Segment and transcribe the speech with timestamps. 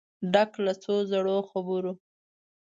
[0.33, 1.93] ډک له څو زړو خبرو